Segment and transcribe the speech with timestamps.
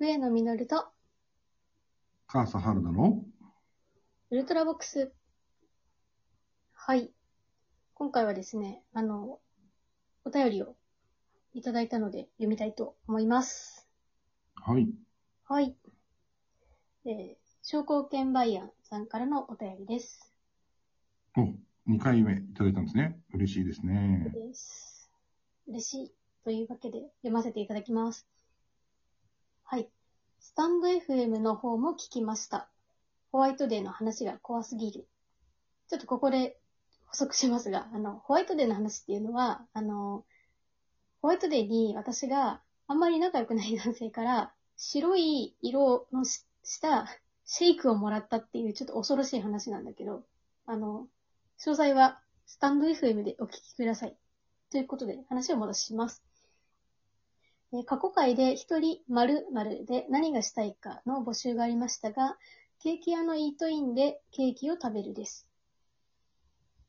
[0.00, 0.92] 上野実と
[2.28, 3.24] 母さん春菜の？
[4.30, 5.12] ウルトラボックス。
[6.72, 7.10] はい。
[7.94, 9.40] 今回はですね、あの、
[10.24, 10.76] お便りを
[11.52, 13.88] いただいたので読みたいと思います。
[14.54, 14.88] はい。
[15.46, 15.74] はい。
[17.04, 20.32] えー、商工券バイアンさんからのお便りです。
[21.36, 21.40] お、
[21.90, 23.18] 2回目いただいたんですね。
[23.34, 24.30] 嬉しいですね。
[24.32, 25.10] です。
[25.66, 26.14] 嬉しい。
[26.44, 28.28] というわけで読ませていただきます。
[29.70, 29.86] はい。
[30.40, 32.70] スタンド FM の方も聞きました。
[33.30, 35.06] ホワイトデーの話が怖すぎる。
[35.90, 36.58] ちょっとここで
[37.04, 40.24] 補足しますが、あの、ホワイトデーの話っていうのは、あの、
[41.20, 46.46] ホワイトデーに私があんまり仲良くない男性から白い色のし
[46.80, 47.06] た
[47.44, 50.24] シェイクをもらったっていうちょっと恐ろしい話なんだけど、
[50.64, 51.08] あの、
[51.60, 54.16] 詳細はスタンド FM でお聞きください。
[54.70, 56.27] ということで話を戻します。
[57.72, 62.38] え過去回で一人〇〇で何がしたいかの募集がありましたが、
[62.80, 65.46] ケーキ屋のイートインでケーキを食べるです。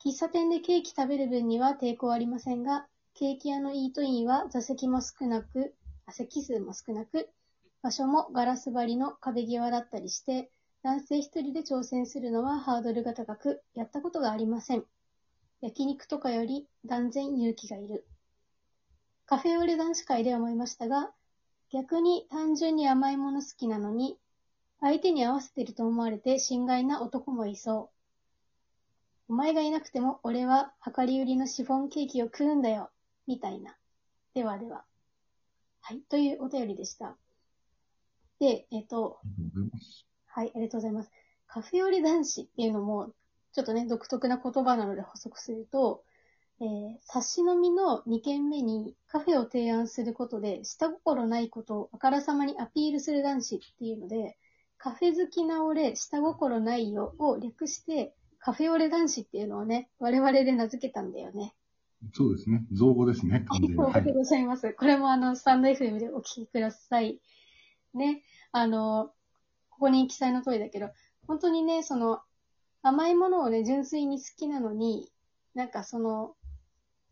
[0.06, 7.30] 喫茶店でケーキ食べる分には抵抗ありませんが、ケーキ屋のイートインは座席も少なく、あ席数も少なく、
[7.82, 10.50] 場所もガラス張りの壁際だったりして、
[10.84, 14.86] 男性一人で挑戦するのはハードルが高く、やったことがありません。
[15.60, 18.08] 焼肉とかより断然勇気がいる。
[19.30, 21.12] カフェオレ男子会で思いましたが、
[21.72, 24.18] 逆に単純に甘いもの好きなのに、
[24.82, 27.92] 相手に合わせてると思われて心外な男もいそ
[29.28, 29.32] う。
[29.32, 32.90] お前がいなくても俺は量り売りのシフォンケーキを食うんだよ。
[33.28, 33.78] みたいな。
[34.34, 34.84] ではでは。
[35.82, 36.00] はい。
[36.10, 37.16] というお便りでした。
[38.40, 39.20] で、えっ、と、
[40.26, 41.12] はい、ありがとうございます。
[41.46, 43.14] カフェオレ男子っていうのも、
[43.54, 46.04] ちょっとね、独特な言葉なので補足すると、
[46.62, 54.38] えー、差し飲みの2軒目にカフェを提案することで、下心ないことをあからさまにアピールする男子っていうので、
[54.78, 61.54] カフェ好きな俺、下心ないよを略して、カフェオレ男子っていうのをね、我々で名付けたんだよね。
[62.14, 62.66] そうですね。
[62.72, 63.46] 造語ですね。
[63.50, 63.78] 完全に。
[63.84, 64.14] ありがとうはい。
[64.14, 64.74] ございます。
[64.74, 67.20] これもあの、スタンド FM でお聞きください。
[67.94, 68.24] ね。
[68.52, 69.12] あの、
[69.70, 70.90] ここに記載の通りだけど、
[71.28, 72.22] 本当にね、その、
[72.82, 75.12] 甘いものをね、純粋に好きなのに、
[75.54, 76.36] なんかその、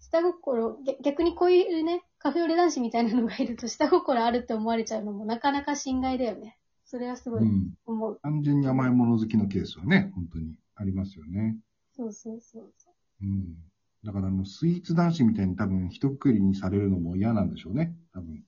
[0.09, 6.57] 下心、逆逆にこういうね、カフェオレ男子みたいなのがいると 下心あるって思われちゃうのもなかなか心外だよね。
[6.85, 7.73] それはすごいうん。
[7.85, 8.19] 思う。
[8.23, 11.57] 単純に甘いもの好きのケースはね、本当にありますよね。
[11.91, 12.90] そうそうそうそ
[13.22, 13.57] うん。
[14.06, 17.94] だからあの、スイーツ男子みたいに多分一括りにされるのも嫌なんでしょうね。
[18.13, 18.46] 多分。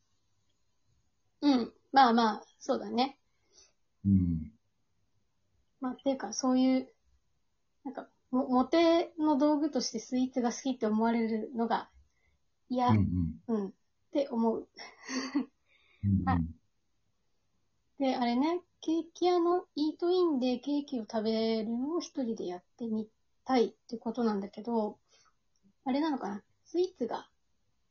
[1.42, 1.50] う。
[1.50, 1.74] うん。
[1.92, 3.19] まあまあ、そうだね。
[4.06, 4.53] うん。
[5.81, 6.88] まあ、っていうか、そういう、
[7.84, 11.90] なんか、も、モテの道具としてスイーツが好きって思われるのが
[12.70, 12.98] 嫌、うん
[13.48, 13.68] う、うんん。
[13.68, 13.72] っ
[14.12, 14.68] て思う。
[16.04, 16.46] うんはい
[18.00, 23.10] で、あれね、ケーキ屋のイートインでケーキを食べるのを一人でやってみ
[23.44, 24.98] たいってことなんだけど、
[25.84, 26.42] あれなのかな？
[26.64, 27.28] スイーツが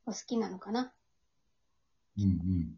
[0.07, 0.91] お好きなのかな？
[2.17, 2.23] うん。
[2.23, 2.75] うん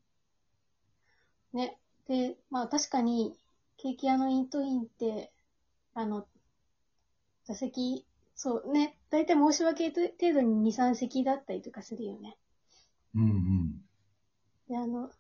[1.54, 1.78] ね。
[2.10, 3.34] で、まあ確かに、
[3.78, 5.32] ケーキ屋のイートインって、
[5.94, 6.28] あの、
[7.52, 12.38] 座席、そうね、だいたい申し訳程度に2、3席だったりとかするよね。
[13.16, 13.22] うん。
[13.22, 13.82] うん
[14.68, 15.12] で、あの、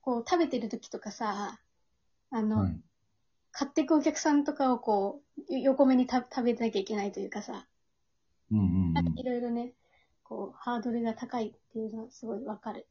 [0.00, 1.60] こう食べてる時とかさ、
[2.30, 2.48] あうん。
[2.48, 2.80] の、はい。
[3.52, 7.66] 買ってくお客さんとかをこう、よ横目にた食べなきゃいけないというかさ、
[8.50, 9.72] うんうんなんかいろいろね、
[10.24, 12.86] こう、ハードルが高いっていうのはすごいわかる。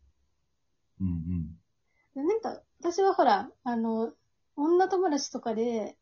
[1.02, 1.08] うん。
[1.08, 1.58] うん
[2.16, 4.14] でなんか、私はほら、あの、
[4.56, 5.96] 女友達とかで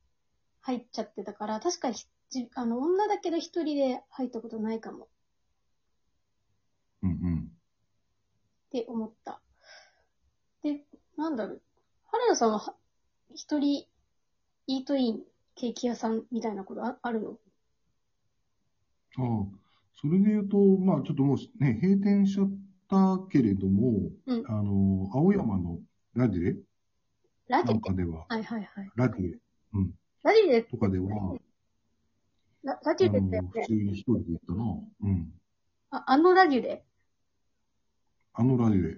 [0.65, 5.07] 入っちゃってたから、確かにひじ、あの、女だけど一人で入ったことないかも。
[7.03, 7.11] うん。
[7.11, 7.39] うん。
[7.39, 9.41] って思った。
[10.63, 10.83] で、
[11.17, 11.61] なんだろう、
[12.07, 12.75] 原田さんはは
[13.35, 13.85] 一人
[14.65, 15.19] イートイン
[15.53, 17.37] ケーキ屋さんみたいなことああるの？
[19.17, 19.45] ああ、
[20.01, 22.49] それで言うと、まあちょっともうね、閉店しちゃっ
[22.89, 24.43] たけれども、うん。
[24.47, 25.77] あの、青山の
[26.15, 26.56] ラディレ？
[27.50, 28.89] なんラディかでは、はいはいはい。
[28.95, 29.39] ラディレ
[30.25, 31.38] ラディで、とかでは、
[32.63, 33.62] ララディあの、でって。
[33.62, 34.63] 普通に一人で行ったな。
[35.04, 35.33] うん。
[35.92, 36.83] あ、あのラディで？
[38.33, 38.98] あのラディレ。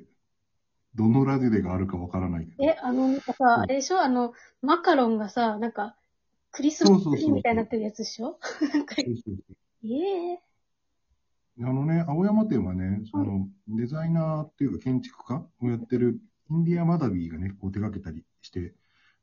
[0.95, 2.63] どのラディレがあるかわからないけど。
[2.63, 3.99] え、あの、なんかさ、あれでしょ？
[3.99, 5.97] あの、マカロンがさ、なんか、
[6.51, 8.39] クリスマスツリーみたいになってるやつでしょ？
[8.73, 9.15] なんか、そうそう。
[9.25, 9.37] そう
[9.83, 10.39] ええ
[11.59, 18.73] あのね、青山店はね、その、デザイナーっていうか建築家をやってるインディア・マダビーがね、こう手掛けたりして、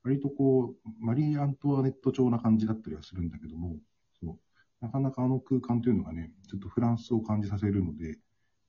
[0.05, 3.77] 割とこう、マリー・アントワネット調な感じだったりはするんだけども、
[4.21, 8.19] そう、なかなかあの空間というのがね、ちょっとフランスを感じさせるので、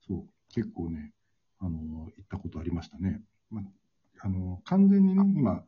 [0.06, 1.12] そう、結構ね、
[1.60, 3.20] あの、行ったことありましたね。
[3.50, 3.64] まあ、
[4.26, 5.62] あの、完全にね、今、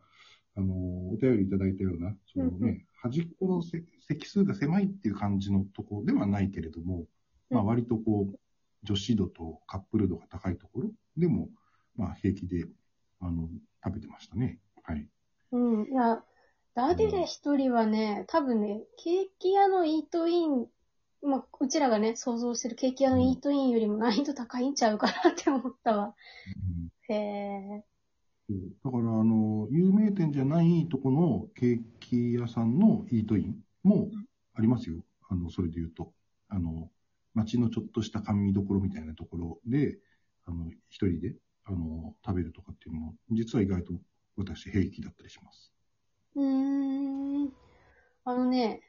[0.56, 0.74] あの、
[1.10, 7.04] お便りいただいたような、そのね、端っこのせ席数が狭いっていう感じのところではないけれども、
[7.50, 8.38] まあ割とこう、
[8.82, 11.48] 女子度とカップル度が高いところでも、
[11.96, 12.64] まあ平気で、
[13.20, 13.48] あの、
[13.84, 14.58] 食べてましたね。
[14.82, 15.06] はい。
[15.52, 15.84] うん。
[15.84, 16.22] いや、
[16.74, 20.66] ダデレ一人はね、多分ね、ケーキ屋のイートイン、
[21.22, 26.14] まあ、うちらがね、想像してるケーキ屋のイートインよりも難易度高いんちゃうかなって思ったわ。
[26.46, 27.84] うんへえ。
[28.84, 34.10] だから、あの、有名店じゃないとこのケーキ屋さんのイートインも
[34.54, 35.04] ありますよ。
[35.28, 36.12] あの、それで言うと。
[36.48, 36.90] あの、
[37.34, 39.98] 街のちょっとした甘味どころみたいなところで、
[40.46, 41.34] あの、一人で、
[41.64, 43.92] あの、食べるとかっていうのも、実は意外と
[44.38, 45.70] 私平気だったりします。
[46.36, 47.52] うーん。
[48.24, 48.82] あのね、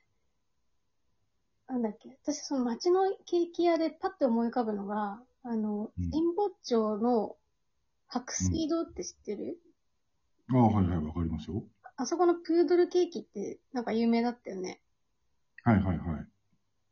[1.67, 7.37] なんだっけ、私その街のケーキ屋でパッて思い浮かぶのが、あの、うん神保町の
[8.07, 9.59] 白水堂って知ってる、
[10.53, 11.63] ああ、はいはい、わかりますよ。
[11.97, 14.81] あそこのプードルケーキってなんか有名だったよね。
[15.63, 16.27] はいはいはい。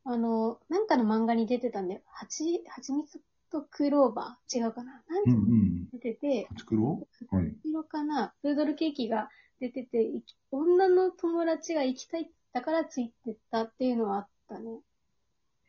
[0.04, 2.00] あの、なんかの漫画に出てたんだよ。
[2.06, 4.92] はち、はちみつとクローバー違うかな？
[4.92, 5.88] なんうんうかん。
[5.92, 7.54] 出てて、ハチクロはい。
[7.64, 8.34] 色かな？
[8.42, 9.28] プードルケーキが
[9.60, 10.10] 出てて、
[10.50, 14.80] 女の友達が行きたいだからついてったっていうのはあったね。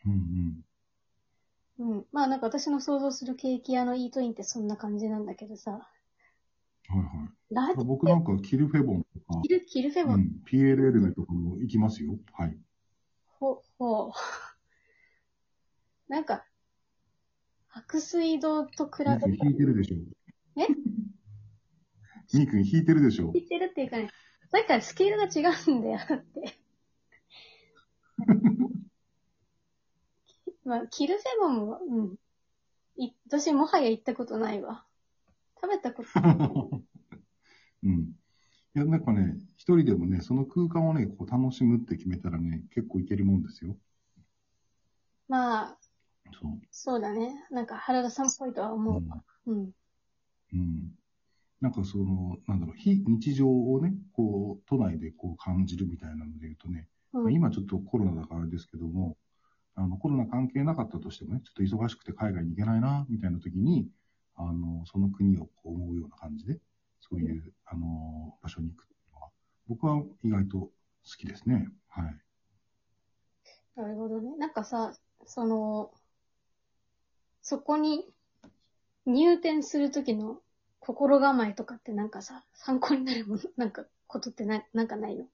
[0.05, 0.63] うん
[1.79, 1.93] うん。
[1.93, 2.05] うん。
[2.11, 5.71] まあなんか私の想像するケーキ屋のイートインってそんな感じなんだけどさ。
[5.71, 5.77] は
[6.95, 7.53] いはい。
[7.53, 12.15] ラ僕なんかキルフェボンとかキ、ル、キルフェボン、うん、PLL のとこも行きますよ。
[12.33, 12.55] はい。
[13.39, 14.11] ほ、ほう。
[16.09, 16.45] なんか、
[17.69, 19.97] 白水堂と比べてみーくん引いてるでしょ。
[20.61, 20.67] え？
[22.33, 23.31] みーくん引いてるでしょ。
[23.31, 24.09] 聞いてるっていうかね、
[24.51, 26.59] さっきからスケールが違うんだよ、だって。
[30.65, 32.19] まあ、キルフェボンは、うん。
[32.97, 34.85] い私もはや行ったことないわ。
[35.61, 36.37] 食べたことない。
[37.83, 37.99] うん。
[38.01, 43.77] いや、なんかね、一人でもね、その空間をね、こう楽しむって決めたらね、結構いけるもんですよ。
[45.27, 45.78] まあ、
[46.31, 46.51] そう。
[46.71, 47.45] そうだね。
[47.51, 49.23] なんか原田さんっぽいとは思うわ。
[49.47, 49.71] うん。
[50.53, 50.91] うん。
[51.61, 57.33] なんかその、なんだろう、非日常をね、こう、都内でこう感じるみたいなので言うとね、うん。
[57.33, 59.17] 今ちょっとコロナだからですけども、
[59.75, 63.87] あの、コロナ関係なかったとしてもね、ちょっと忙しくて海外に行けないな、みたいな時に、
[64.35, 66.59] あの、その国をこう思うような感じで、
[66.99, 69.29] そういう、あの、場所に行くのは、
[69.67, 70.71] 僕は意外と好
[71.17, 71.69] きですね。
[71.87, 72.15] はい。
[73.75, 74.35] なるほどね。
[74.37, 74.93] なんかさ、
[75.25, 75.91] その、
[77.49, 78.05] そこに
[79.07, 80.37] 入店するときの
[80.79, 85.25] 心構えとかってなんかさ、参考になるもの、なんかことってな、なんかないの？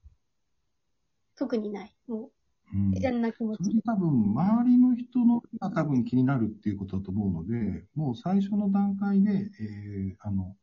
[1.36, 1.94] 特にない。
[2.08, 2.30] も
[2.74, 3.66] うんう、自然な気持ち。
[3.66, 10.56] それ多分、周りの人のが多分気になるっていうことだと思うので、もう最初の段階で、えーあの、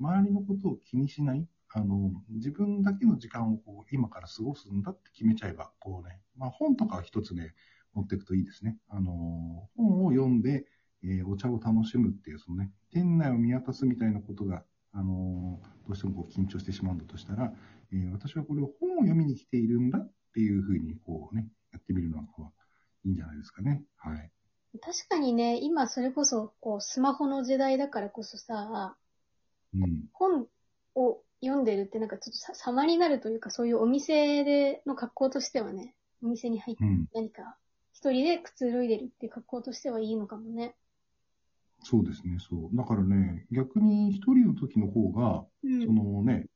[0.00, 7.52] 周りのことを気にしない、あの、自分だけの時間をこう今から過ごすんだって決めちゃえば、こうね、まあ本とかは一つね、
[7.92, 8.78] 持っていくといいですね。
[8.88, 10.64] あの、本を読んで、
[11.04, 17.52] えーお茶を楽しむっていう、そのね、店内を見渡すみたいなことが、あの、どうしてもこう緊張してしまうんだとしたら、
[17.92, 22.24] えー私はこれを本を読みに来ているんだっていうふうに、こうね、やってみるのは
[23.04, 23.82] いいんじゃないですかね。
[23.96, 24.30] はい。
[24.80, 28.96] 確かにね、今それこそ、こう、スマホの時代だからこそさ、
[29.74, 30.04] うん。
[30.12, 30.46] 本
[30.94, 37.06] を読んでるってなんかちょっとさ様になるというか、そういうお店での格好としてはね、お店に入ってうん。
[37.14, 37.56] 何か
[37.92, 40.74] 一人でくつろいでるっていう格好としてはいいのかもね。
[41.84, 42.76] そうですね、そう。
[42.76, 45.86] だからね、逆に一人の時の方が、うん。
[45.86, 46.46] そのね、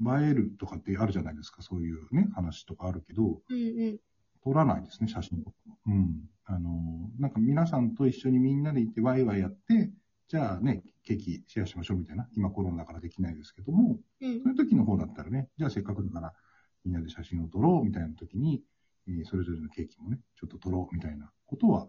[0.00, 3.98] 映えるとかってあるじゃないですか、そういうね、話とかあるけど、うんうん。
[4.44, 5.56] 撮らないですね、写真とか。
[5.86, 6.28] うん。
[6.44, 9.90] あの、なんか皆さんと一緒にみんなで行ってワイワイやって、
[10.28, 12.28] じゃあね、ケーキシェアしましょうみたいな。
[12.36, 16.34] 今コロナだからできないですけども、うんそういう時の方だったらね、じゃあせっかくだから
[16.84, 18.60] みんなで写真を撮ろうみたいな時に、えー
[19.24, 21.88] それぞれのケーキもね、ちょっと撮ろうみたいなことは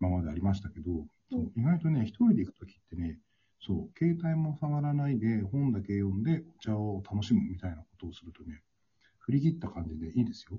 [0.00, 3.18] 今までありましたけど、そう意外とね、一人で行く時ってね、
[3.60, 8.62] そう、携帯も触らないで本だけ読んでお茶を楽しむみたいなことをするとね、
[9.18, 10.58] 振り切った感じでいいですよ。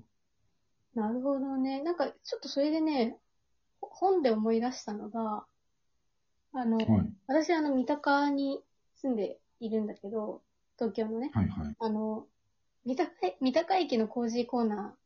[0.94, 1.82] なるほどね。
[1.82, 3.18] なんか、ちょっとそれでね、
[3.80, 5.44] ほ本で思い出したのが、
[6.52, 6.86] あの、はい。
[7.26, 8.60] 私あの、三鷹に
[8.94, 10.42] 住んでいるんだけど、
[10.78, 11.76] 東京のね、はいはい。
[11.78, 12.26] あの、
[12.84, 15.01] 三鷹、三鷹駅の工事コーナー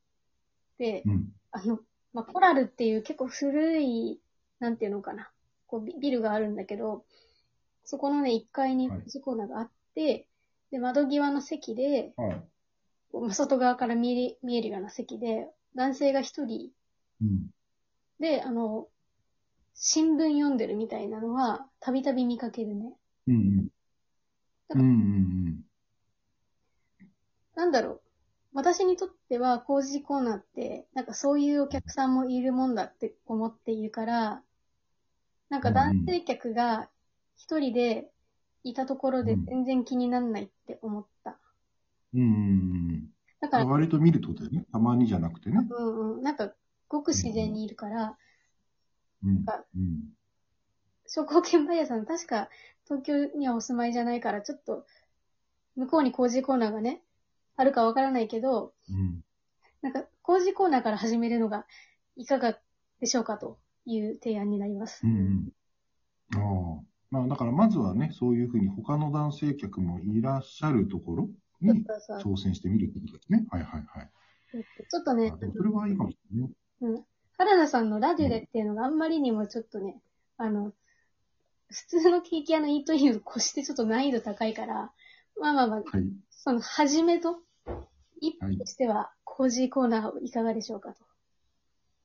[0.79, 1.33] で、うん。
[1.53, 1.81] あの、
[2.13, 4.21] まあ、コラルっていう結構古い、
[4.59, 5.31] なんていうのかな、
[5.67, 7.05] こうビビルがあるんだけど、
[7.85, 10.27] そこのね、1階にはい工事コーナーがあって、
[10.71, 12.49] で、窓際の席で、はい。
[13.13, 16.71] こうまあ外側から見える見えるような席で、男性が一人
[17.23, 17.51] うん。
[18.19, 18.89] で、あの、
[19.75, 22.93] 新聞読んでるみたいなのは、たびたび見かけるね。
[23.29, 23.69] うんうん。
[24.71, 24.89] うんうんう
[25.51, 25.61] ん。
[27.55, 28.06] なんだろう。
[28.57, 34.43] 私にとっては工事コーナーって、なんかそういうお客さんもいるもんだって思っているから、
[35.51, 36.89] なんか男性客が
[37.37, 38.09] 一人で
[38.65, 41.37] いたところでうん全然気にならないって思った。
[42.15, 43.11] うんうん。
[43.43, 44.65] だから、割と見るってことだよね。
[44.73, 45.59] たまにじゃなくてね。
[45.71, 46.51] うんうん、なんか、
[46.89, 48.17] ごく自然にいるから、
[49.23, 49.67] うんか。
[49.77, 50.15] うん。
[51.07, 52.49] 商工券バイヤーさん、確か
[52.85, 54.87] 東京にはお住まいじゃないから、ちょっと、
[55.77, 57.03] 向こうに工事コーナーがね、
[57.57, 59.23] あるかわからないけど、うん。
[59.83, 61.67] なんか、工事コーナーから始めるのが
[62.17, 62.59] いかが
[63.01, 65.07] でしょうかという提案になります。
[65.07, 65.53] うん
[66.35, 66.79] うん。
[66.79, 66.85] ああ。
[67.11, 71.29] まあだからまずはね、そういうふうに他の男性客もいらっしゃるところ
[71.63, 73.47] そうにそうそう挑戦してみるってことですね。
[73.51, 74.11] はいはいはい。
[74.91, 77.05] ちょっとねあ、でもそれはいいかもしれないね。
[77.39, 80.01] 原田さんのラデュレっていうのがあんまりにもちょっとね、
[80.39, 80.73] あの、
[81.69, 84.91] 普通のケーキ屋のイートインを越してちょっと難易度高いから、
[85.41, 86.07] まあまあまあ、はい。
[86.31, 87.41] その、始めと、
[88.21, 90.95] 一歩としては、コージーコーナーいかがでしょうか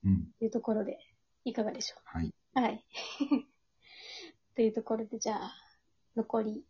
[0.03, 0.27] うん。
[0.39, 0.99] というところで、
[1.45, 2.27] いかがでしょはい。
[2.27, 2.83] うはい。
[4.55, 5.55] というところで、じゃあ、
[6.15, 6.65] 残り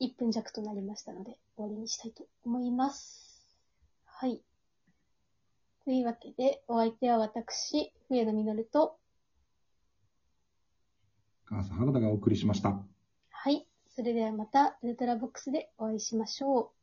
[0.00, 3.46] 1分弱となりましたので、終わりにしたいと思います。
[4.04, 4.42] はい。
[5.84, 8.98] というわけで、お相手は私、冬野実と、
[11.44, 12.82] 母さん原田がお送りしました。
[13.30, 13.66] はい。
[13.88, 16.81] それではまた、ウルトラボックスでお会いしましょう。